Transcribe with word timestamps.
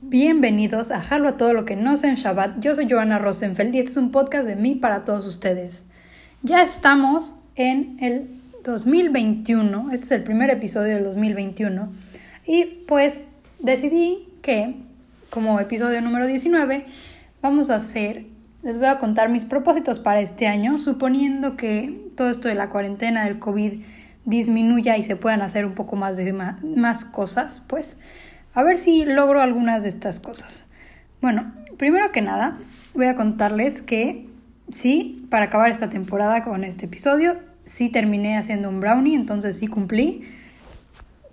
Bienvenidos 0.00 0.92
a 0.92 1.00
Jalo 1.00 1.28
a 1.28 1.36
todo 1.36 1.52
lo 1.52 1.64
que 1.64 1.74
no 1.74 1.96
sé 1.96 2.06
en 2.06 2.14
Shabbat. 2.14 2.60
Yo 2.60 2.76
soy 2.76 2.86
Joana 2.88 3.18
Rosenfeld 3.18 3.74
y 3.74 3.80
este 3.80 3.90
es 3.90 3.96
un 3.96 4.12
podcast 4.12 4.46
de 4.46 4.54
mí 4.54 4.76
para 4.76 5.04
todos 5.04 5.26
ustedes. 5.26 5.86
Ya 6.42 6.62
estamos 6.62 7.34
en 7.56 7.96
el 8.00 8.30
2021, 8.62 9.90
este 9.90 10.04
es 10.04 10.10
el 10.12 10.22
primer 10.22 10.50
episodio 10.50 10.94
del 10.94 11.04
2021 11.04 11.92
y 12.46 12.64
pues 12.86 13.20
decidí 13.58 14.28
que 14.40 14.76
como 15.30 15.58
episodio 15.58 16.00
número 16.00 16.28
19 16.28 16.86
vamos 17.42 17.68
a 17.68 17.74
hacer, 17.74 18.24
les 18.62 18.78
voy 18.78 18.86
a 18.86 19.00
contar 19.00 19.30
mis 19.30 19.46
propósitos 19.46 19.98
para 19.98 20.20
este 20.20 20.46
año, 20.46 20.78
suponiendo 20.78 21.56
que 21.56 22.08
todo 22.16 22.30
esto 22.30 22.46
de 22.46 22.54
la 22.54 22.70
cuarentena 22.70 23.24
del 23.24 23.40
COVID 23.40 23.82
disminuya 24.24 24.96
y 24.96 25.02
se 25.02 25.16
puedan 25.16 25.42
hacer 25.42 25.66
un 25.66 25.74
poco 25.74 25.96
más 25.96 26.16
de 26.16 26.32
más 26.32 27.04
cosas, 27.04 27.64
pues 27.66 27.96
a 28.54 28.62
ver 28.62 28.78
si 28.78 29.04
logro 29.04 29.40
algunas 29.40 29.82
de 29.82 29.88
estas 29.88 30.20
cosas. 30.20 30.64
Bueno, 31.20 31.52
primero 31.76 32.12
que 32.12 32.22
nada, 32.22 32.58
voy 32.94 33.06
a 33.06 33.16
contarles 33.16 33.82
que 33.82 34.28
sí, 34.70 35.26
para 35.30 35.46
acabar 35.46 35.70
esta 35.70 35.90
temporada 35.90 36.44
con 36.44 36.64
este 36.64 36.86
episodio, 36.86 37.36
sí 37.64 37.88
terminé 37.88 38.36
haciendo 38.36 38.68
un 38.68 38.80
brownie, 38.80 39.14
entonces 39.14 39.58
sí 39.58 39.66
cumplí. 39.66 40.22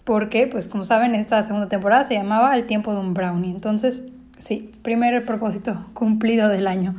Porque, 0.04 0.46
pues 0.46 0.68
como 0.68 0.86
saben, 0.86 1.16
esta 1.16 1.42
segunda 1.42 1.68
temporada 1.68 2.04
se 2.04 2.14
llamaba 2.14 2.56
El 2.56 2.68
tiempo 2.68 2.94
de 2.94 3.00
un 3.00 3.16
brownie. 3.16 3.50
Entonces, 3.50 4.04
sí, 4.38 4.72
primer 4.84 5.26
propósito 5.26 5.88
cumplido 5.94 6.48
del 6.48 6.68
año. 6.68 6.96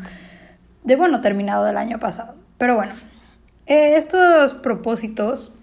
De 0.83 0.97
bueno, 0.97 1.21
terminado 1.21 1.65
del 1.65 1.77
año 1.77 2.01
pasado. 2.01 2.35
Pero 2.59 2.75
bueno, 2.75 2.93
eh, 3.67 3.97
estos 3.97 4.55
propósitos 4.55 5.55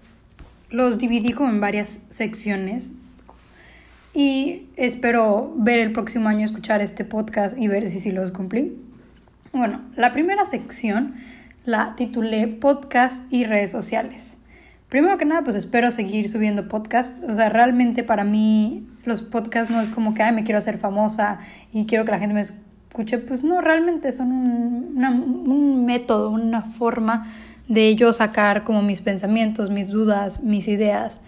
los 0.69 0.97
dividí 0.97 1.33
como 1.33 1.49
en 1.49 1.59
varias 1.59 1.99
secciones 2.09 2.91
y 4.13 4.67
espero 4.75 5.53
ver 5.57 5.79
el 5.79 5.91
próximo 5.91 6.29
año, 6.29 6.45
escuchar 6.45 6.81
este 6.81 7.05
podcast 7.05 7.57
y 7.57 7.67
ver 7.67 7.85
si 7.87 7.99
sí 7.99 8.11
los 8.11 8.31
cumplí. 8.31 8.77
Bueno, 9.51 9.81
la 9.95 10.11
primera 10.11 10.45
sección 10.45 11.15
la 11.65 11.95
titulé 11.95 12.47
podcast 12.47 13.31
y 13.31 13.45
redes 13.45 13.71
sociales. 13.71 14.37
Primero 14.89 15.17
que 15.17 15.25
nada, 15.25 15.43
pues 15.43 15.55
espero 15.55 15.91
seguir 15.91 16.29
subiendo 16.29 16.67
podcast. 16.67 17.23
O 17.23 17.33
sea, 17.33 17.49
realmente 17.49 18.03
para 18.03 18.23
mí 18.23 18.87
los 19.05 19.23
podcasts 19.23 19.71
no 19.71 19.81
es 19.81 19.89
como 19.89 20.13
que, 20.13 20.21
ay, 20.21 20.33
me 20.33 20.43
quiero 20.43 20.59
hacer 20.59 20.77
famosa 20.77 21.39
y 21.71 21.85
quiero 21.85 22.05
que 22.05 22.11
la 22.11 22.19
gente 22.19 22.35
me 22.35 22.41
escuche. 22.41 23.17
Pues 23.17 23.43
no, 23.43 23.61
realmente 23.61 24.11
son 24.11 24.31
un 24.31 25.85
método, 25.85 26.29
una 26.29 26.61
forma 26.61 27.25
de 27.67 27.95
yo 27.95 28.13
sacar 28.13 28.63
como 28.63 28.81
mis 28.83 29.01
pensamientos, 29.01 29.69
mis 29.71 29.89
dudas, 29.89 30.43
mis 30.43 30.67
ideas, 30.67 31.21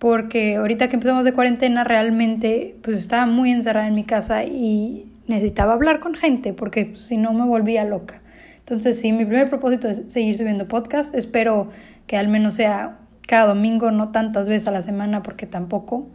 porque 0.00 0.56
ahorita 0.56 0.88
que 0.88 0.96
empezamos 0.96 1.24
de 1.26 1.34
cuarentena 1.34 1.84
realmente 1.84 2.74
pues 2.82 2.96
estaba 2.96 3.26
muy 3.26 3.50
encerrada 3.50 3.86
en 3.86 3.94
mi 3.94 4.02
casa 4.02 4.44
y 4.44 5.12
necesitaba 5.26 5.74
hablar 5.74 6.00
con 6.00 6.14
gente 6.14 6.54
porque 6.54 6.94
si 6.96 7.18
no 7.18 7.34
me 7.34 7.44
volvía 7.44 7.84
loca. 7.84 8.22
Entonces 8.60 8.98
sí, 8.98 9.12
mi 9.12 9.26
primer 9.26 9.50
propósito 9.50 9.88
es 9.88 10.04
seguir 10.08 10.38
subiendo 10.38 10.66
podcast, 10.66 11.14
espero 11.14 11.68
que 12.06 12.16
al 12.16 12.28
menos 12.28 12.54
sea 12.54 12.96
cada 13.28 13.48
domingo, 13.48 13.90
no 13.90 14.08
tantas 14.08 14.48
veces 14.48 14.66
a 14.68 14.70
la 14.70 14.80
semana 14.80 15.22
porque 15.22 15.46
tampoco. 15.46 16.08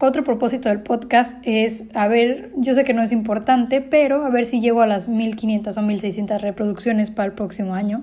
Otro 0.00 0.24
propósito 0.24 0.68
del 0.68 0.80
podcast 0.80 1.38
es, 1.44 1.84
a 1.94 2.08
ver, 2.08 2.50
yo 2.56 2.74
sé 2.74 2.82
que 2.82 2.94
no 2.94 3.02
es 3.02 3.12
importante, 3.12 3.80
pero 3.80 4.24
a 4.24 4.30
ver 4.30 4.44
si 4.44 4.60
llego 4.60 4.82
a 4.82 4.88
las 4.88 5.06
1500 5.06 5.76
o 5.76 5.82
1600 5.82 6.42
reproducciones 6.42 7.12
para 7.12 7.26
el 7.26 7.32
próximo 7.34 7.76
año 7.76 8.02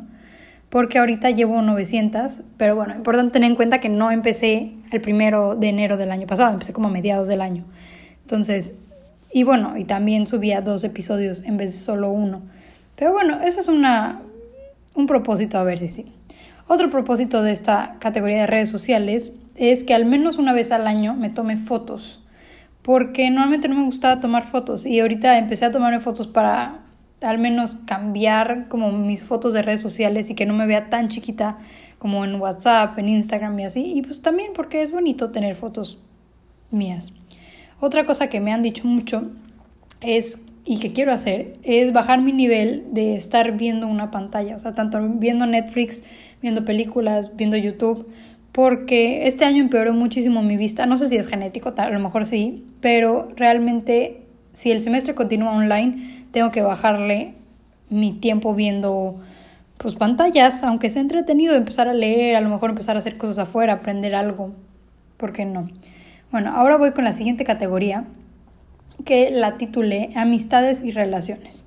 porque 0.70 1.00
ahorita 1.00 1.31
llevo 1.31 1.62
900, 1.62 2.42
pero 2.58 2.75
bueno, 2.75 2.95
importante 2.95 3.34
tener 3.34 3.50
en 3.50 3.56
cuenta 3.56 3.80
que 3.80 3.89
no 3.89 4.12
empecé 4.12 4.73
el 4.92 5.02
primero 5.02 5.56
de 5.56 5.70
enero 5.70 5.98
del 5.98 6.11
año 6.11 6.28
pasado, 6.28 6.53
empecé 6.53 6.73
como 6.73 6.88
a 6.88 6.92
mediados 6.92 7.28
del 7.28 7.42
año. 7.42 7.66
Entonces, 8.22 8.73
y 9.31 9.44
bueno, 9.44 9.78
y 9.78 9.86
también 9.86 10.28
subía 10.28 10.61
dos 10.61 10.84
episodios 10.84 11.44
en 11.44 11.58
vez 11.58 11.73
de 11.73 11.80
solo 11.80 12.11
uno. 12.11 12.44
Pero 12.95 13.14
bueno, 13.14 13.42
eso 13.44 13.59
es 13.59 13.67
una, 13.67 14.22
un 14.95 15.08
propósito 15.08 15.58
a 15.58 15.64
ver 15.64 15.80
si 15.80 15.88
sí. 15.88 16.11
Otro 16.67 16.92
propósito 16.92 17.42
de 17.42 17.52
esta 17.52 17.95
categoría 17.99 18.42
de 18.42 18.48
redes 18.48 18.70
sociales 18.70 19.32
es 19.55 19.83
que 19.83 19.95
al 19.95 20.05
menos 20.05 20.38
una 20.38 20.54
vez 20.54 20.71
al 20.71 20.86
año 20.86 21.15
me 21.15 21.30
tome 21.30 21.58
fotos, 21.58 22.23
porque 22.83 23.30
normalmente 23.32 23.67
no 23.67 23.76
me 23.76 23.86
gustaba 23.86 24.21
tomar 24.21 24.45
fotos 24.45 24.86
y 24.86 24.99
ahorita 24.99 25.39
empecé 25.39 25.65
a 25.65 25.71
tomarme 25.71 25.99
fotos 25.99 26.27
para 26.27 26.82
al 27.22 27.38
menos 27.38 27.76
cambiar 27.86 28.68
como 28.70 28.92
mis 28.92 29.24
fotos 29.24 29.54
de 29.54 29.62
redes 29.62 29.82
sociales 29.82 30.30
y 30.30 30.36
que 30.36 30.46
no 30.46 30.54
me 30.54 30.66
vea 30.66 30.90
tan 30.90 31.08
chiquita 31.08 31.58
como 31.98 32.24
en 32.24 32.40
WhatsApp, 32.40 32.98
en 32.98 33.10
Instagram 33.10 33.60
y 33.60 33.66
así. 33.66 33.94
Y 33.96 34.02
pues 34.02 34.22
también 34.22 34.52
porque 34.54 34.82
es 34.82 34.92
bonito 34.92 35.32
tener 35.32 35.56
fotos 35.56 36.00
mías. 36.72 37.12
Otra 37.80 38.06
cosa 38.06 38.28
que 38.28 38.40
me 38.40 38.54
han 38.54 38.64
dicho 38.64 38.86
mucho 38.86 39.30
es 40.02 40.40
y 40.66 40.80
que 40.80 40.92
quiero 40.92 41.12
hacer 41.12 41.58
es 41.64 41.94
bajar 41.94 42.22
mi 42.22 42.32
nivel 42.32 42.86
de 42.92 43.16
estar 43.16 43.58
viendo 43.58 43.88
una 43.88 44.12
pantalla, 44.12 44.56
o 44.56 44.60
sea, 44.60 44.74
tanto 44.74 45.00
viendo 45.02 45.46
Netflix, 45.46 46.04
viendo 46.42 46.64
películas, 46.64 47.36
viendo 47.36 47.58
YouTube, 47.58 48.08
porque 48.52 49.28
este 49.28 49.46
año 49.46 49.64
empeoró 49.64 49.94
muchísimo 49.94 50.44
mi 50.44 50.58
vista. 50.58 50.86
No 50.86 50.98
sé 50.98 51.10
si 51.10 51.16
es 51.16 51.28
genético, 51.28 51.74
a 51.76 51.90
lo 51.90 52.00
mejor 52.00 52.26
sí, 52.26 52.66
pero 52.82 53.30
realmente 53.36 54.26
si 54.54 54.72
el 54.72 54.82
semestre 54.82 55.16
continúa 55.16 55.56
online, 55.56 56.19
tengo 56.32 56.52
que 56.52 56.62
bajarle 56.62 57.36
mi 57.90 58.14
tiempo 58.14 58.54
viendo 58.54 59.20
pues 59.78 59.95
pantallas, 59.95 60.64
aunque 60.64 60.92
sea 60.92 61.02
entretenido, 61.02 61.56
empezar 61.56 61.88
a 61.88 61.94
leer, 61.94 62.36
a 62.36 62.42
lo 62.42 62.50
mejor 62.50 62.72
empezar 62.72 62.95
a 62.98 63.00
hacer 63.00 63.17
cosas 63.17 63.40
afuera, 63.40 63.73
aprender 63.73 64.14
algo, 64.14 64.54
¿por 65.18 65.32
qué 65.32 65.45
no? 65.45 65.70
Bueno, 66.32 66.52
ahora 66.52 66.78
voy 66.78 66.92
con 66.92 67.06
la 67.06 67.14
siguiente 67.14 67.45
categoría 67.45 68.06
que 69.06 69.32
la 69.32 69.58
titulé 69.58 70.12
Amistades 70.16 70.84
y 70.84 70.92
Relaciones. 70.92 71.66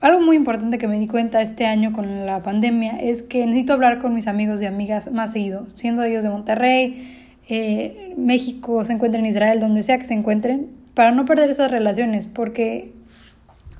Algo 0.00 0.20
muy 0.20 0.36
importante 0.36 0.78
que 0.78 0.86
me 0.86 0.98
di 1.00 1.08
cuenta 1.08 1.42
este 1.42 1.66
año 1.66 1.92
con 1.92 2.26
la 2.26 2.42
pandemia 2.42 2.98
es 3.00 3.22
que 3.22 3.44
necesito 3.46 3.72
hablar 3.72 3.98
con 3.98 4.14
mis 4.14 4.28
amigos 4.28 4.62
y 4.62 4.66
amigas 4.66 5.10
más 5.10 5.32
seguido, 5.32 5.66
siendo 5.74 6.04
ellos 6.04 6.22
de 6.22 6.28
Monterrey, 6.28 7.16
eh, 7.48 8.14
México, 8.16 8.84
se 8.84 8.92
encuentren 8.92 9.24
en 9.24 9.30
Israel, 9.30 9.58
donde 9.58 9.82
sea 9.82 9.98
que 9.98 10.04
se 10.04 10.14
encuentren, 10.14 10.68
para 10.94 11.12
no 11.12 11.24
perder 11.24 11.50
esas 11.50 11.70
relaciones, 11.70 12.26
porque 12.26 12.92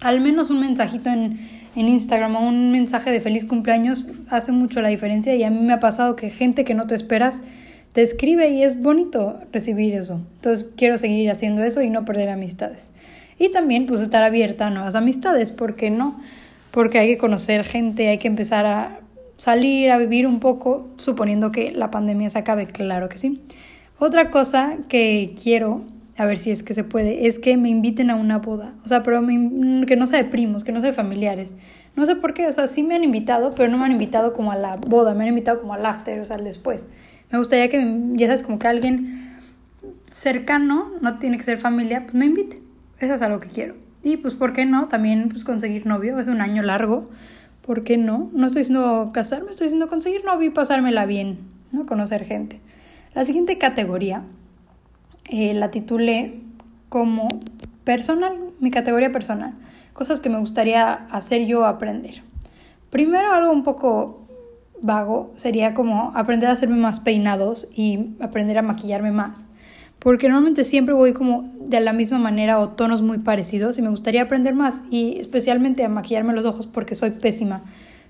al 0.00 0.20
menos 0.20 0.50
un 0.50 0.60
mensajito 0.60 1.10
en, 1.10 1.38
en 1.76 1.88
Instagram 1.88 2.36
o 2.36 2.40
un 2.40 2.72
mensaje 2.72 3.10
de 3.10 3.20
feliz 3.20 3.44
cumpleaños 3.44 4.08
hace 4.30 4.52
mucho 4.52 4.82
la 4.82 4.88
diferencia 4.88 5.34
y 5.36 5.44
a 5.44 5.50
mí 5.50 5.60
me 5.60 5.72
ha 5.72 5.80
pasado 5.80 6.16
que 6.16 6.30
gente 6.30 6.64
que 6.64 6.74
no 6.74 6.86
te 6.86 6.94
esperas 6.94 7.42
te 7.92 8.02
escribe 8.02 8.50
y 8.50 8.62
es 8.62 8.80
bonito 8.80 9.40
recibir 9.52 9.94
eso. 9.94 10.20
Entonces 10.36 10.66
quiero 10.76 10.98
seguir 10.98 11.30
haciendo 11.30 11.62
eso 11.62 11.82
y 11.82 11.90
no 11.90 12.04
perder 12.04 12.28
amistades. 12.28 12.90
Y 13.38 13.50
también 13.50 13.86
pues 13.86 14.00
estar 14.00 14.22
abierta 14.22 14.66
a 14.66 14.70
nuevas 14.70 14.94
amistades, 14.94 15.50
¿por 15.50 15.76
qué 15.76 15.90
no? 15.90 16.20
Porque 16.70 16.98
hay 16.98 17.08
que 17.08 17.18
conocer 17.18 17.64
gente, 17.64 18.08
hay 18.08 18.18
que 18.18 18.28
empezar 18.28 18.66
a 18.66 19.00
salir, 19.36 19.90
a 19.90 19.98
vivir 19.98 20.26
un 20.26 20.40
poco, 20.40 20.88
suponiendo 20.98 21.52
que 21.52 21.70
la 21.70 21.90
pandemia 21.90 22.28
se 22.28 22.38
acabe, 22.38 22.66
claro 22.66 23.08
que 23.08 23.18
sí. 23.18 23.40
Otra 23.98 24.30
cosa 24.30 24.76
que 24.88 25.34
quiero 25.40 25.84
a 26.18 26.26
ver 26.26 26.38
si 26.38 26.50
es 26.50 26.64
que 26.64 26.74
se 26.74 26.82
puede, 26.82 27.28
es 27.28 27.38
que 27.38 27.56
me 27.56 27.68
inviten 27.68 28.10
a 28.10 28.16
una 28.16 28.38
boda. 28.38 28.74
O 28.84 28.88
sea, 28.88 29.04
pero 29.04 29.24
que 29.86 29.96
no 29.96 30.06
sea 30.08 30.20
de 30.20 30.28
primos, 30.28 30.64
que 30.64 30.72
no 30.72 30.80
sea 30.80 30.90
de 30.90 30.96
familiares. 30.96 31.52
No 31.94 32.06
sé 32.06 32.16
por 32.16 32.34
qué, 32.34 32.48
o 32.48 32.52
sea, 32.52 32.66
sí 32.66 32.82
me 32.82 32.96
han 32.96 33.04
invitado, 33.04 33.54
pero 33.54 33.70
no 33.70 33.78
me 33.78 33.84
han 33.84 33.92
invitado 33.92 34.32
como 34.32 34.50
a 34.50 34.56
la 34.56 34.76
boda, 34.76 35.14
me 35.14 35.22
han 35.22 35.28
invitado 35.28 35.60
como 35.60 35.74
al 35.74 35.86
after, 35.86 36.18
o 36.18 36.24
sea, 36.24 36.36
al 36.36 36.42
después. 36.42 36.86
Me 37.30 37.38
gustaría 37.38 37.68
que, 37.68 38.00
ya 38.14 38.26
sabes, 38.26 38.42
como 38.42 38.58
que 38.58 38.66
alguien 38.66 39.36
cercano, 40.10 40.90
no 41.00 41.20
tiene 41.20 41.38
que 41.38 41.44
ser 41.44 41.58
familia, 41.58 42.02
pues 42.02 42.14
me 42.14 42.26
invite. 42.26 42.60
Eso 42.98 43.14
es 43.14 43.22
algo 43.22 43.38
que 43.38 43.48
quiero. 43.48 43.76
Y 44.02 44.16
pues, 44.16 44.34
¿por 44.34 44.52
qué 44.52 44.64
no? 44.64 44.88
También, 44.88 45.28
pues, 45.28 45.44
conseguir 45.44 45.86
novio, 45.86 46.18
es 46.18 46.26
un 46.26 46.40
año 46.40 46.64
largo. 46.64 47.08
¿Por 47.64 47.84
qué 47.84 47.96
no? 47.96 48.28
No 48.32 48.48
estoy 48.48 48.62
diciendo 48.62 49.10
casarme, 49.14 49.52
estoy 49.52 49.66
diciendo 49.66 49.88
conseguir 49.88 50.24
novio 50.24 50.48
y 50.48 50.50
pasármela 50.50 51.06
bien, 51.06 51.38
¿no? 51.70 51.86
Conocer 51.86 52.24
gente. 52.24 52.60
La 53.14 53.24
siguiente 53.24 53.56
categoría 53.56 54.24
eh, 55.28 55.54
la 55.54 55.70
titulé 55.70 56.40
como 56.88 57.28
personal, 57.84 58.36
mi 58.60 58.70
categoría 58.70 59.12
personal, 59.12 59.54
cosas 59.92 60.20
que 60.20 60.30
me 60.30 60.38
gustaría 60.38 60.92
hacer 60.92 61.46
yo 61.46 61.66
aprender. 61.66 62.22
Primero 62.90 63.32
algo 63.32 63.52
un 63.52 63.64
poco 63.64 64.26
vago 64.80 65.32
sería 65.36 65.74
como 65.74 66.12
aprender 66.14 66.48
a 66.48 66.52
hacerme 66.52 66.76
más 66.76 67.00
peinados 67.00 67.66
y 67.74 68.10
aprender 68.20 68.58
a 68.58 68.62
maquillarme 68.62 69.10
más. 69.10 69.46
Porque 69.98 70.28
normalmente 70.28 70.64
siempre 70.64 70.94
voy 70.94 71.12
como 71.12 71.50
de 71.60 71.80
la 71.80 71.92
misma 71.92 72.18
manera 72.18 72.60
o 72.60 72.70
tonos 72.70 73.02
muy 73.02 73.18
parecidos 73.18 73.78
y 73.78 73.82
me 73.82 73.88
gustaría 73.88 74.22
aprender 74.22 74.54
más 74.54 74.82
y 74.90 75.18
especialmente 75.18 75.84
a 75.84 75.88
maquillarme 75.88 76.32
los 76.32 76.44
ojos 76.44 76.66
porque 76.66 76.94
soy 76.94 77.10
pésima. 77.10 77.62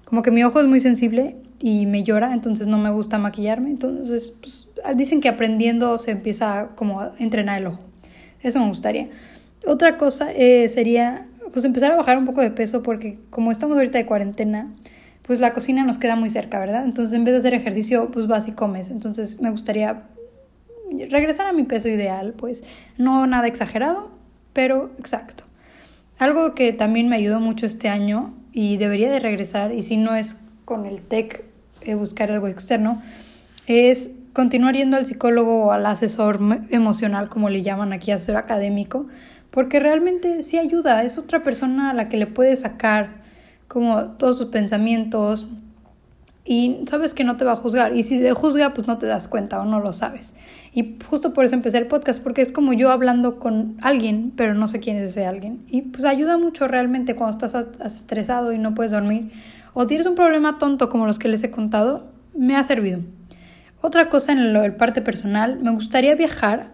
Como 0.05 0.23
que 0.23 0.31
mi 0.31 0.44
ojo 0.44 0.61
es 0.61 0.67
muy 0.67 0.81
sensible 0.81 1.37
y 1.60 1.87
me 1.87 2.05
llora, 2.05 2.32
entonces 2.32 2.66
no 2.66 2.78
me 2.78 2.90
gusta 2.90 3.19
maquillarme. 3.19 3.70
Entonces, 3.70 4.32
pues, 4.40 4.69
dicen 4.96 5.20
que 5.20 5.28
aprendiendo 5.28 5.99
se 5.99 6.12
empieza 6.12 6.70
como 6.76 7.00
a 7.00 7.12
entrenar 7.19 7.60
el 7.60 7.69
ojo. 7.69 7.84
Eso 8.43 8.60
me 8.60 8.69
gustaría. 8.69 9.08
Otra 9.66 9.96
cosa 9.96 10.32
eh, 10.32 10.69
sería, 10.69 11.26
pues, 11.52 11.64
empezar 11.64 11.93
a 11.93 11.96
bajar 11.96 12.19
un 12.19 12.26
poco 12.26 12.40
de 12.40 12.50
peso 12.50 12.82
porque 12.82 13.19
como 13.31 13.50
estamos 13.50 13.76
ahorita 13.76 13.99
de 13.99 14.06
cuarentena, 14.06 14.72
pues 15.22 15.40
la 15.40 15.52
cocina 15.52 15.84
nos 15.84 15.99
queda 15.99 16.16
muy 16.16 16.31
cerca, 16.31 16.58
¿verdad? 16.58 16.84
Entonces, 16.84 17.12
en 17.12 17.25
vez 17.25 17.34
de 17.34 17.38
hacer 17.38 17.55
ejercicio, 17.55 18.10
pues 18.10 18.26
vas 18.26 18.49
y 18.49 18.52
comes. 18.52 18.88
Entonces, 18.88 19.40
me 19.43 19.50
gustaría 19.50 20.05
regresar 21.10 21.46
a 21.46 21.52
mi 21.52 21.64
peso 21.64 21.88
ideal, 21.88 22.32
pues, 22.32 22.64
no 22.96 23.26
nada 23.26 23.46
exagerado, 23.46 24.10
pero 24.55 24.90
exacto. 24.99 25.44
Algo 26.19 26.55
que 26.55 26.72
también 26.72 27.08
me 27.08 27.16
ayudó 27.16 27.40
mucho 27.40 27.66
este 27.66 27.88
año 27.88 28.34
y 28.52 28.76
debería 28.78 29.10
de 29.10 29.20
regresar, 29.20 29.72
y 29.72 29.82
si 29.82 29.99
no 29.99 30.14
es 30.14 30.38
con 30.69 30.85
el 30.85 31.00
TEC, 31.00 31.44
eh, 31.81 31.94
buscar 31.94 32.31
algo 32.31 32.47
externo, 32.47 33.00
es 33.67 34.11
continuar 34.35 34.76
yendo 34.76 34.99
al 34.99 35.06
psicólogo 35.06 35.65
o 35.65 35.73
al 35.73 35.87
asesor 35.87 36.41
emocional, 36.69 37.31
como 37.31 37.49
le 37.49 37.62
llaman 37.62 37.94
aquí, 37.94 38.11
asesor 38.11 38.37
académico, 38.37 39.06
porque 39.50 39.81
realmente 39.81 40.43
sí 40.43 40.59
ayuda, 40.59 41.05
es 41.05 41.17
otra 41.17 41.43
persona 41.43 41.88
a 41.88 41.94
la 41.94 42.11
que 42.11 42.19
le 42.19 42.26
puedes 42.26 42.61
sacar 42.61 43.23
como 43.67 44.11
todos 44.19 44.37
sus 44.37 44.49
pensamientos 44.49 45.49
y 46.44 46.82
sabes 46.87 47.15
que 47.15 47.25
no 47.25 47.38
te 47.38 47.47
va 47.47 47.53
a 47.53 47.56
juzgar 47.56 47.97
y 47.97 48.03
si 48.03 48.20
te 48.20 48.35
juzga 48.35 48.75
pues 48.75 48.87
no 48.87 48.99
te 48.99 49.06
das 49.06 49.26
cuenta 49.26 49.62
o 49.62 49.65
no 49.65 49.81
lo 49.81 49.94
sabes. 49.94 50.35
Y 50.75 50.99
justo 51.09 51.32
por 51.32 51.47
eso 51.47 51.55
empecé 51.55 51.79
el 51.79 51.87
podcast 51.87 52.23
porque 52.23 52.43
es 52.43 52.53
como 52.53 52.75
yo 52.75 52.91
hablando 52.91 53.38
con 53.38 53.79
alguien, 53.81 54.35
pero 54.37 54.53
no 54.53 54.69
sé 54.69 54.81
quién 54.81 54.97
es 54.97 55.12
ese 55.12 55.25
alguien 55.25 55.65
y 55.69 55.81
pues 55.81 56.05
ayuda 56.05 56.37
mucho 56.37 56.69
realmente 56.69 57.17
cuando 57.17 57.38
estás 57.38 57.67
estresado 57.82 58.53
y 58.53 58.59
no 58.59 58.75
puedes 58.75 58.93
dormir 58.93 59.31
o 59.81 59.87
tienes 59.87 60.07
un 60.07 60.17
problema 60.17 60.59
tonto 60.59 60.89
como 60.89 61.07
los 61.07 61.21
que 61.21 61.29
les 61.29 61.45
he 61.45 61.53
contado, 61.53 62.11
me 62.35 62.57
ha 62.57 62.65
servido. 62.65 62.99
Otra 63.81 64.09
cosa 64.09 64.33
en 64.33 64.53
lo, 64.53 64.65
el 64.65 64.75
parte 64.75 65.03
personal, 65.03 65.61
me 65.63 65.71
gustaría 65.71 66.17
viajar 66.17 66.73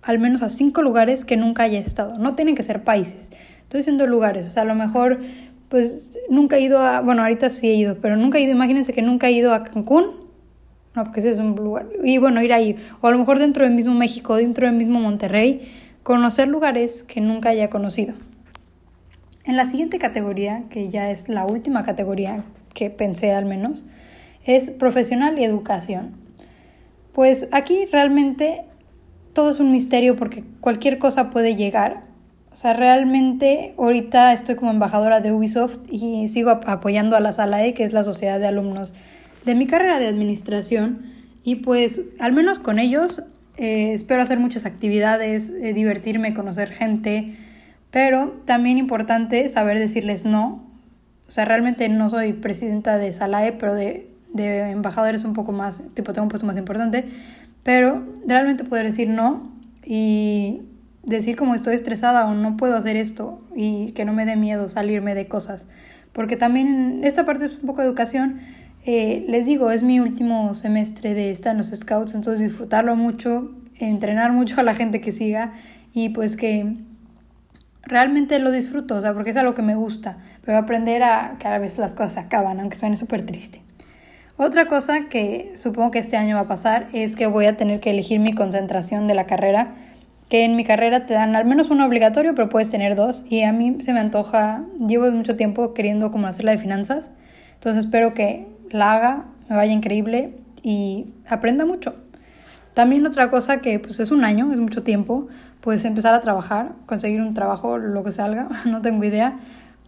al 0.00 0.18
menos 0.18 0.40
a 0.40 0.48
cinco 0.48 0.80
lugares 0.80 1.26
que 1.26 1.36
nunca 1.36 1.64
haya 1.64 1.78
estado. 1.78 2.16
No 2.16 2.36
tienen 2.36 2.54
que 2.54 2.62
ser 2.62 2.82
países. 2.82 3.30
Estoy 3.60 3.80
diciendo 3.80 4.06
lugares. 4.06 4.46
O 4.46 4.48
sea, 4.48 4.62
a 4.62 4.64
lo 4.64 4.74
mejor, 4.74 5.20
pues 5.68 6.18
nunca 6.30 6.56
he 6.56 6.62
ido 6.62 6.78
a. 6.78 7.02
Bueno, 7.02 7.20
ahorita 7.20 7.50
sí 7.50 7.68
he 7.68 7.74
ido, 7.74 7.98
pero 8.00 8.16
nunca 8.16 8.38
he 8.38 8.40
ido. 8.40 8.52
Imagínense 8.52 8.94
que 8.94 9.02
nunca 9.02 9.28
he 9.28 9.32
ido 9.32 9.52
a 9.52 9.62
Cancún. 9.62 10.06
No, 10.94 11.04
porque 11.04 11.20
ese 11.20 11.32
es 11.32 11.38
un 11.38 11.54
lugar. 11.56 11.88
Y 12.02 12.16
bueno, 12.16 12.40
ir 12.40 12.54
ahí. 12.54 12.74
O 13.02 13.08
a 13.08 13.10
lo 13.10 13.18
mejor 13.18 13.38
dentro 13.38 13.66
del 13.66 13.74
mismo 13.74 13.92
México, 13.92 14.36
dentro 14.36 14.66
del 14.66 14.76
mismo 14.76 14.98
Monterrey. 14.98 15.68
Conocer 16.02 16.48
lugares 16.48 17.02
que 17.02 17.20
nunca 17.20 17.50
haya 17.50 17.68
conocido. 17.68 18.14
En 19.50 19.56
la 19.56 19.66
siguiente 19.66 19.98
categoría, 19.98 20.62
que 20.70 20.90
ya 20.90 21.10
es 21.10 21.28
la 21.28 21.44
última 21.44 21.82
categoría 21.82 22.44
que 22.72 22.88
pensé 22.88 23.32
al 23.32 23.46
menos, 23.46 23.84
es 24.44 24.70
profesional 24.70 25.40
y 25.40 25.42
educación. 25.42 26.12
Pues 27.12 27.48
aquí 27.50 27.86
realmente 27.86 28.62
todo 29.32 29.50
es 29.50 29.58
un 29.58 29.72
misterio 29.72 30.14
porque 30.14 30.44
cualquier 30.60 31.00
cosa 31.00 31.30
puede 31.30 31.56
llegar. 31.56 32.04
O 32.52 32.56
sea, 32.56 32.74
realmente 32.74 33.74
ahorita 33.76 34.32
estoy 34.32 34.54
como 34.54 34.70
embajadora 34.70 35.20
de 35.20 35.32
Ubisoft 35.32 35.80
y 35.90 36.28
sigo 36.28 36.50
apoyando 36.50 37.16
a 37.16 37.20
la 37.20 37.32
Sala 37.32 37.66
E, 37.66 37.74
que 37.74 37.82
es 37.82 37.92
la 37.92 38.04
sociedad 38.04 38.38
de 38.38 38.46
alumnos 38.46 38.94
de 39.44 39.56
mi 39.56 39.66
carrera 39.66 39.98
de 39.98 40.06
administración. 40.06 41.06
Y 41.42 41.56
pues 41.56 42.02
al 42.20 42.32
menos 42.32 42.60
con 42.60 42.78
ellos 42.78 43.24
eh, 43.56 43.94
espero 43.94 44.22
hacer 44.22 44.38
muchas 44.38 44.64
actividades, 44.64 45.48
eh, 45.48 45.72
divertirme, 45.72 46.34
conocer 46.34 46.68
gente, 46.68 47.34
pero 47.90 48.30
también 48.44 48.78
importante 48.78 49.48
saber 49.48 49.78
decirles 49.78 50.24
no. 50.24 50.64
O 51.26 51.30
sea, 51.30 51.44
realmente 51.44 51.88
no 51.88 52.10
soy 52.10 52.32
presidenta 52.32 52.98
de 52.98 53.12
Salae, 53.12 53.52
pero 53.52 53.74
de 53.74 54.10
de 54.32 54.70
embajadores 54.70 55.24
un 55.24 55.34
poco 55.34 55.52
más, 55.52 55.82
tipo, 55.94 56.12
tengo 56.12 56.24
un 56.24 56.28
puesto 56.28 56.46
más 56.46 56.56
importante, 56.56 57.04
pero 57.62 58.04
realmente 58.26 58.64
poder 58.64 58.86
decir 58.86 59.08
no 59.08 59.52
y 59.84 60.62
decir 61.02 61.36
como 61.36 61.54
estoy 61.54 61.74
estresada 61.74 62.26
o 62.26 62.34
no 62.34 62.56
puedo 62.56 62.76
hacer 62.76 62.96
esto 62.96 63.42
y 63.56 63.92
que 63.92 64.04
no 64.04 64.12
me 64.12 64.26
dé 64.26 64.36
miedo 64.36 64.68
salirme 64.68 65.14
de 65.14 65.28
cosas. 65.28 65.66
Porque 66.12 66.36
también 66.36 67.00
esta 67.04 67.24
parte 67.24 67.46
es 67.46 67.54
un 67.54 67.66
poco 67.66 67.82
de 67.82 67.88
educación. 67.88 68.40
Eh, 68.84 69.24
les 69.28 69.46
digo, 69.46 69.70
es 69.70 69.82
mi 69.82 70.00
último 70.00 70.54
semestre 70.54 71.14
de 71.14 71.30
estar 71.30 71.52
en 71.52 71.58
los 71.58 71.68
scouts, 71.68 72.14
entonces 72.14 72.40
disfrutarlo 72.48 72.96
mucho, 72.96 73.52
entrenar 73.78 74.32
mucho 74.32 74.60
a 74.60 74.62
la 74.62 74.74
gente 74.74 75.00
que 75.00 75.12
siga 75.12 75.52
y 75.92 76.10
pues 76.10 76.36
que 76.36 76.76
realmente 77.82 78.38
lo 78.38 78.50
disfruto, 78.50 78.96
o 78.96 79.00
sea, 79.00 79.14
porque 79.14 79.30
es 79.30 79.36
algo 79.36 79.54
que 79.54 79.62
me 79.62 79.74
gusta, 79.74 80.18
pero 80.44 80.58
aprender 80.58 81.02
a 81.02 81.36
que 81.38 81.48
a 81.48 81.58
veces 81.58 81.78
las 81.78 81.94
cosas 81.94 82.14
se 82.14 82.20
acaban, 82.20 82.60
aunque 82.60 82.76
suene 82.76 82.96
súper 82.96 83.24
triste. 83.26 83.62
Otra 84.36 84.66
cosa 84.66 85.08
que 85.08 85.52
supongo 85.54 85.90
que 85.90 85.98
este 85.98 86.16
año 86.16 86.36
va 86.36 86.42
a 86.42 86.48
pasar 86.48 86.88
es 86.92 87.14
que 87.14 87.26
voy 87.26 87.46
a 87.46 87.56
tener 87.56 87.80
que 87.80 87.90
elegir 87.90 88.20
mi 88.20 88.32
concentración 88.32 89.06
de 89.06 89.14
la 89.14 89.26
carrera, 89.26 89.74
que 90.30 90.44
en 90.44 90.56
mi 90.56 90.64
carrera 90.64 91.06
te 91.06 91.14
dan 91.14 91.36
al 91.36 91.44
menos 91.44 91.70
uno 91.70 91.84
obligatorio, 91.84 92.34
pero 92.34 92.48
puedes 92.48 92.70
tener 92.70 92.94
dos, 92.94 93.24
y 93.28 93.42
a 93.42 93.52
mí 93.52 93.78
se 93.80 93.92
me 93.92 94.00
antoja, 94.00 94.64
llevo 94.78 95.10
mucho 95.10 95.36
tiempo 95.36 95.74
queriendo 95.74 96.10
como 96.10 96.26
hacer 96.26 96.44
la 96.44 96.52
de 96.52 96.58
finanzas, 96.58 97.10
entonces 97.54 97.84
espero 97.84 98.14
que 98.14 98.48
la 98.70 98.94
haga, 98.94 99.24
me 99.48 99.56
vaya 99.56 99.72
increíble 99.72 100.38
y 100.62 101.12
aprenda 101.28 101.66
mucho. 101.66 101.99
También 102.80 103.06
otra 103.06 103.30
cosa 103.30 103.60
que 103.60 103.78
pues 103.78 104.00
es 104.00 104.10
un 104.10 104.24
año, 104.24 104.50
es 104.54 104.58
mucho 104.58 104.82
tiempo, 104.82 105.28
pues 105.60 105.84
empezar 105.84 106.14
a 106.14 106.22
trabajar, 106.22 106.72
conseguir 106.86 107.20
un 107.20 107.34
trabajo, 107.34 107.76
lo 107.76 108.02
que 108.02 108.10
salga, 108.10 108.48
no 108.64 108.80
tengo 108.80 109.04
idea, 109.04 109.38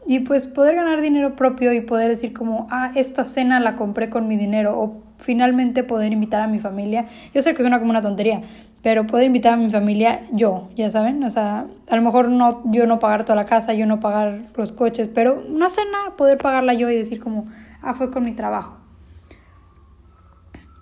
y 0.07 0.21
pues 0.21 0.47
poder 0.47 0.75
ganar 0.75 1.01
dinero 1.01 1.35
propio 1.35 1.73
y 1.73 1.81
poder 1.81 2.11
decir 2.11 2.35
como, 2.35 2.67
ah, 2.71 2.93
esta 2.95 3.25
cena 3.25 3.61
la 3.61 3.77
compré 3.77 4.11
con 4.11 4.29
mi 4.29 4.37
dinero 4.37 4.79
o 4.79 5.03
finalmente 5.17 5.85
poder 5.85 6.13
invitar 6.13 6.43
a 6.43 6.49
mi 6.49 6.59
familia. 6.59 7.07
Yo 7.33 7.41
sé 7.41 7.55
que 7.55 7.63
suena 7.63 7.79
como 7.79 7.93
una 7.93 8.03
tontería, 8.03 8.43
pero 8.83 9.07
poder 9.07 9.25
invitar 9.25 9.55
a 9.55 9.57
mi 9.57 9.71
familia 9.71 10.27
yo, 10.31 10.69
ya 10.77 10.91
saben, 10.91 11.25
o 11.25 11.31
sea, 11.31 11.65
a 11.89 11.97
lo 11.97 12.03
mejor 12.03 12.29
no 12.29 12.61
yo 12.73 12.87
no 12.87 12.99
pagar 12.99 13.25
toda 13.25 13.37
la 13.37 13.47
casa, 13.47 13.73
yo 13.73 13.87
no 13.87 14.01
pagar 14.01 14.41
los 14.55 14.73
coches, 14.73 15.09
pero 15.09 15.43
una 15.49 15.71
cena 15.71 16.15
poder 16.19 16.37
pagarla 16.37 16.75
yo 16.75 16.91
y 16.91 16.95
decir 16.95 17.21
como, 17.21 17.47
ah, 17.81 17.95
fue 17.95 18.11
con 18.11 18.23
mi 18.23 18.33
trabajo. 18.33 18.77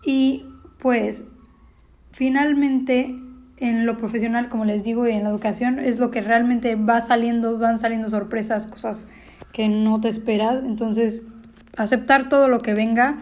Y 0.05 0.45
pues 0.81 1.27
finalmente 2.13 3.17
en 3.59 3.87
lo 3.87 3.97
profesional, 3.97 4.49
como 4.49 4.65
les 4.65 4.83
digo, 4.83 5.07
y 5.07 5.13
en 5.13 5.25
la 5.25 5.31
educación, 5.31 5.79
es 5.79 5.99
lo 5.99 6.11
que 6.11 6.23
realmente 6.23 6.77
va 6.77 7.01
saliendo, 7.01 7.59
van 7.59 7.79
saliendo 7.79 8.09
sorpresas, 8.09 8.67
cosas 8.67 9.09
que 9.53 9.69
no 9.69 10.01
te 10.01 10.09
esperas. 10.09 10.63
Entonces, 10.63 11.23
aceptar 11.77 12.29
todo 12.29 12.49
lo 12.49 12.61
que 12.61 12.75
venga 12.75 13.19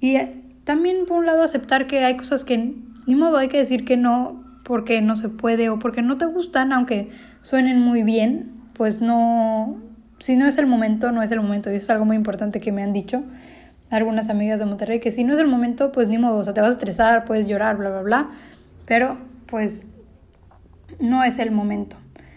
y 0.00 0.18
también, 0.64 1.06
por 1.06 1.18
un 1.18 1.26
lado, 1.26 1.42
aceptar 1.42 1.86
que 1.86 2.04
hay 2.04 2.16
cosas 2.16 2.44
que 2.44 2.74
ni 3.06 3.14
modo 3.14 3.38
hay 3.38 3.48
que 3.48 3.58
decir 3.58 3.84
que 3.84 3.96
no 3.96 4.44
porque 4.64 5.00
no 5.00 5.14
se 5.14 5.28
puede 5.28 5.68
o 5.70 5.78
porque 5.78 6.02
no 6.02 6.18
te 6.18 6.26
gustan, 6.26 6.72
aunque 6.72 7.08
suenen 7.40 7.80
muy 7.80 8.02
bien, 8.02 8.50
pues 8.72 9.00
no, 9.00 9.80
si 10.18 10.36
no 10.36 10.46
es 10.48 10.58
el 10.58 10.66
momento, 10.66 11.12
no 11.12 11.22
es 11.22 11.30
el 11.30 11.40
momento. 11.40 11.70
Y 11.70 11.76
eso 11.76 11.84
es 11.84 11.90
algo 11.90 12.04
muy 12.04 12.16
importante 12.16 12.60
que 12.60 12.72
me 12.72 12.82
han 12.82 12.92
dicho 12.92 13.22
algunas 13.90 14.28
amigas 14.28 14.58
de 14.58 14.66
Monterrey, 14.66 15.00
que 15.00 15.12
si 15.12 15.24
no 15.24 15.34
es 15.34 15.38
el 15.38 15.46
momento, 15.46 15.92
pues 15.92 16.08
ni 16.08 16.18
modo, 16.18 16.38
o 16.38 16.44
sea, 16.44 16.54
te 16.54 16.60
vas 16.60 16.70
a 16.70 16.72
estresar, 16.72 17.24
puedes 17.24 17.46
llorar, 17.46 17.76
bla, 17.76 17.90
bla, 17.90 18.02
bla, 18.02 18.30
pero 18.86 19.18
pues 19.46 19.86
no 20.98 21.22
es 21.24 21.38
el 21.38 21.50
momento. 21.50 21.96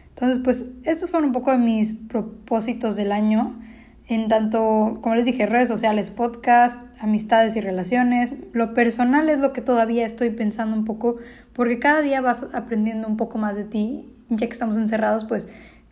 Entonces, 0.09 0.39
pues 0.43 0.71
esos 0.83 1.09
fueron 1.09 1.29
un 1.29 1.33
poco 1.33 1.51
de 1.51 1.57
mis 1.57 1.93
propósitos 1.93 2.95
del 2.95 3.11
año, 3.11 3.59
en 4.07 4.27
tanto, 4.27 4.99
como 5.01 5.15
les 5.15 5.25
dije, 5.25 5.45
redes 5.45 5.69
sociales, 5.69 6.09
podcast, 6.09 6.81
amistades 6.99 7.55
y 7.55 7.61
relaciones. 7.61 8.31
Lo 8.53 8.73
personal 8.73 9.29
es 9.29 9.37
lo 9.37 9.53
que 9.53 9.61
todavía 9.61 10.05
estoy 10.05 10.31
pensando 10.31 10.75
un 10.75 10.83
poco, 10.83 11.17
porque 11.53 11.77
cada 11.77 12.01
día 12.01 12.19
vas 12.19 12.45
aprendiendo 12.53 13.07
un 13.07 13.17
poco 13.17 13.37
más 13.37 13.55
de 13.55 13.65
ti, 13.65 14.11
ya 14.29 14.47
que 14.47 14.53
estamos 14.53 14.77
encerrados, 14.77 15.25
pues 15.25 15.47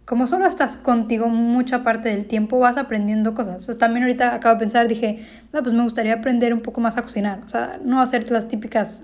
como 0.07 0.25
solo 0.25 0.47
estás 0.47 0.77
contigo 0.77 1.27
mucha 1.27 1.83
parte 1.83 2.07
del 2.07 2.27
tiempo, 2.27 2.59
vas 2.59 2.77
aprendiendo 2.77 3.33
cosas. 3.33 3.77
también 3.77 4.03
ahorita 4.03 4.35
acabo 4.35 4.55
de 4.55 4.59
pensar, 4.61 4.87
dije, 4.87 5.19
no, 5.51 5.61
pues 5.61 5.75
me 5.75 5.83
gustaría 5.83 6.13
aprender 6.13 6.53
un 6.53 6.61
poco 6.61 6.79
más 6.79 6.95
a 6.95 7.01
cocinar, 7.01 7.41
o 7.45 7.49
sea, 7.49 7.77
no 7.83 7.99
hacer 7.99 8.31
las 8.31 8.47
típicas 8.47 9.03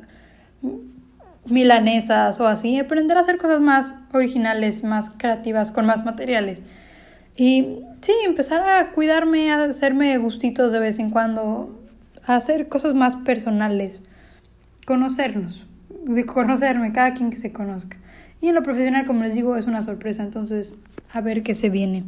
milanesas 1.46 2.40
o 2.40 2.48
así, 2.48 2.80
aprender 2.80 3.18
a 3.18 3.20
hacer 3.20 3.38
cosas 3.38 3.60
más 3.60 3.96
originales, 4.14 4.86
más 4.86 5.10
creativas, 5.10 5.72
con 5.72 5.86
más 5.86 6.06
materiales. 6.06 6.62
Y 7.36 7.80
sí, 8.00 8.14
empezar 8.26 8.62
a 8.62 8.92
cuidarme, 8.92 9.52
a 9.52 9.62
hacerme 9.66 10.18
gustitos 10.20 10.72
de 10.72 10.80
vez 10.80 11.00
en 11.00 11.10
cuando, 11.10 11.84
a 12.26 12.36
hacer 12.36 12.70
cosas 12.70 12.94
más 12.94 13.18
personales, 13.18 14.00
conocernos, 14.86 15.66
conocerme, 16.28 16.94
cada 16.94 17.14
quien 17.14 17.30
que 17.30 17.38
se 17.38 17.52
conozca. 17.52 17.98
Y 18.44 18.50
en 18.50 18.56
lo 18.56 18.62
profesional, 18.62 19.06
como 19.06 19.24
les 19.24 19.36
digo, 19.36 19.56
es 19.56 19.68
una 19.68 19.82
sorpresa, 19.84 20.22
entonces 20.22 20.76
a 21.14 21.22
ver 21.22 21.44
qué 21.44 21.56
se 21.56 21.70
viene. 21.70 22.04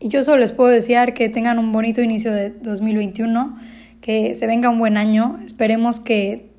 Y 0.00 0.08
yo 0.08 0.24
solo 0.24 0.38
les 0.38 0.50
puedo 0.50 0.70
desear 0.70 1.14
que 1.14 1.28
tengan 1.28 1.60
un 1.60 1.72
bonito 1.72 2.02
inicio 2.02 2.32
de 2.32 2.50
2021, 2.50 3.56
que 4.00 4.34
se 4.34 4.48
venga 4.48 4.70
un 4.70 4.80
buen 4.80 4.96
año, 4.96 5.38
esperemos 5.44 6.00
que 6.00 6.50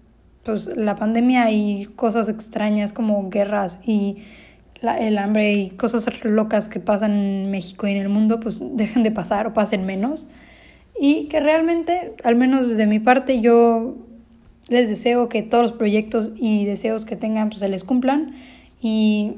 pues, 0.44 0.68
la 0.78 0.96
pandemia 0.96 1.52
y 1.52 1.88
cosas 1.98 2.30
extrañas 2.30 2.94
como 2.94 3.30
guerras 3.30 3.82
y 3.86 4.20
el 4.82 5.18
hambre 5.18 5.52
y 5.52 5.72
cosas 5.72 6.06
locas 6.24 6.70
que 6.70 6.80
pasan 6.80 7.12
en 7.12 7.52
México 7.52 7.90
y 7.90 7.92
en 7.92 7.98
el 7.98 8.08
mundo, 8.08 8.40
pues 8.40 8.62
dejen 8.62 9.04
de 9.04 9.12
pasar 9.12 9.48
o 9.48 9.54
pasen 9.54 9.86
menos. 9.86 10.30
Y 10.98 11.26
que 11.26 11.42
realmente, 11.42 12.14
al 12.24 12.36
menos 12.36 12.70
desde 12.70 12.88
mi 12.88 13.00
parte, 13.00 13.42
yo 13.42 13.98
les 14.70 14.88
deseo 14.88 15.28
que 15.28 15.42
todos 15.42 15.64
los 15.64 15.74
proyectos 15.74 16.32
y 16.38 16.64
deseos 16.64 17.04
que 17.04 17.18
tengan 17.18 17.50
pues, 17.50 17.60
se 17.60 17.68
les 17.68 17.84
cumplan. 17.84 18.34
Y 18.82 19.34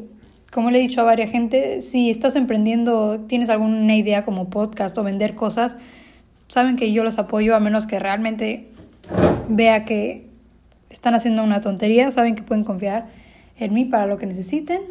como 0.52 0.72
le 0.72 0.80
he 0.80 0.82
dicho 0.82 1.02
a 1.02 1.04
varias 1.04 1.32
gente, 1.32 1.82
si 1.82 2.10
estás 2.10 2.36
emprendiendo, 2.36 3.20
tienes 3.28 3.50
alguna 3.50 3.96
idea 3.96 4.24
como 4.24 4.50
podcast 4.50 4.98
o 4.98 5.04
vender 5.04 5.36
cosas, 5.36 5.76
saben 6.48 6.76
que 6.76 6.94
yo 6.94 7.04
los 7.04 7.18
apoyo 7.18 7.56
a 7.56 7.60
menos 7.60 7.88
que 7.88 8.00
realmente 8.00 8.70
vea 9.50 9.86
que 9.86 10.30
están 10.90 11.16
haciendo 11.16 11.44
una 11.44 11.62
tontería, 11.62 12.12
saben 12.12 12.36
que 12.36 12.44
pueden 12.44 12.64
confiar 12.64 13.08
en 13.58 13.74
mí 13.74 13.86
para 13.86 14.06
lo 14.06 14.18
que 14.18 14.26
necesiten. 14.26 14.82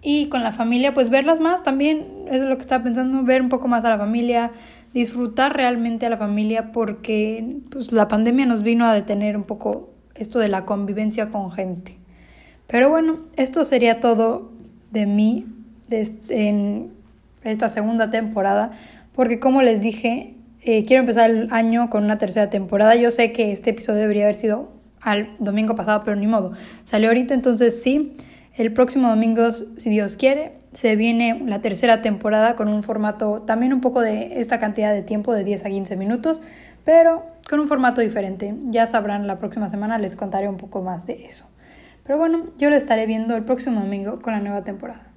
Y 0.00 0.28
con 0.30 0.42
la 0.42 0.52
familia, 0.52 0.94
pues 0.94 1.10
verlas 1.10 1.38
más 1.38 1.62
también, 1.62 2.26
es 2.30 2.42
lo 2.42 2.56
que 2.56 2.62
estaba 2.62 2.82
pensando, 2.82 3.22
ver 3.22 3.40
un 3.40 3.48
poco 3.48 3.68
más 3.68 3.84
a 3.84 3.90
la 3.90 3.98
familia, 3.98 4.50
disfrutar 4.92 5.54
realmente 5.54 6.06
a 6.06 6.10
la 6.10 6.16
familia 6.16 6.72
porque 6.72 7.58
pues, 7.70 7.92
la 7.92 8.08
pandemia 8.08 8.46
nos 8.46 8.62
vino 8.62 8.84
a 8.84 8.94
detener 8.94 9.36
un 9.36 9.44
poco 9.44 9.90
esto 10.14 10.38
de 10.38 10.48
la 10.48 10.64
convivencia 10.64 11.28
con 11.28 11.52
gente. 11.52 12.01
Pero 12.66 12.88
bueno, 12.88 13.18
esto 13.36 13.64
sería 13.64 14.00
todo 14.00 14.50
de 14.90 15.06
mí 15.06 15.46
en 15.90 16.92
esta 17.44 17.68
segunda 17.68 18.10
temporada, 18.10 18.72
porque 19.14 19.40
como 19.40 19.62
les 19.62 19.80
dije, 19.80 20.34
eh, 20.62 20.84
quiero 20.84 21.00
empezar 21.00 21.30
el 21.30 21.48
año 21.52 21.90
con 21.90 22.04
una 22.04 22.18
tercera 22.18 22.48
temporada. 22.50 22.94
Yo 22.94 23.10
sé 23.10 23.32
que 23.32 23.52
este 23.52 23.70
episodio 23.70 24.00
debería 24.00 24.24
haber 24.24 24.36
sido 24.36 24.70
al 25.00 25.34
domingo 25.38 25.74
pasado, 25.74 26.02
pero 26.04 26.16
ni 26.16 26.26
modo. 26.26 26.52
Salió 26.84 27.08
ahorita, 27.08 27.34
entonces 27.34 27.82
sí, 27.82 28.16
el 28.56 28.72
próximo 28.72 29.08
domingo, 29.08 29.52
si 29.52 29.90
Dios 29.90 30.16
quiere, 30.16 30.52
se 30.72 30.96
viene 30.96 31.42
la 31.46 31.60
tercera 31.60 32.00
temporada 32.00 32.56
con 32.56 32.68
un 32.68 32.82
formato 32.82 33.42
también 33.42 33.72
un 33.72 33.80
poco 33.80 34.00
de 34.00 34.40
esta 34.40 34.58
cantidad 34.58 34.92
de 34.94 35.02
tiempo, 35.02 35.34
de 35.34 35.44
10 35.44 35.64
a 35.66 35.68
15 35.68 35.96
minutos, 35.96 36.40
pero 36.84 37.24
con 37.48 37.60
un 37.60 37.68
formato 37.68 38.00
diferente. 38.00 38.54
Ya 38.68 38.86
sabrán, 38.86 39.26
la 39.26 39.38
próxima 39.38 39.68
semana 39.68 39.98
les 39.98 40.16
contaré 40.16 40.48
un 40.48 40.56
poco 40.56 40.82
más 40.82 41.06
de 41.06 41.24
eso. 41.26 41.46
Pero 42.04 42.18
bueno, 42.18 42.46
yo 42.58 42.70
lo 42.70 42.76
estaré 42.76 43.06
viendo 43.06 43.36
el 43.36 43.44
próximo 43.44 43.80
domingo 43.80 44.20
con 44.20 44.32
la 44.32 44.40
nueva 44.40 44.64
temporada. 44.64 45.11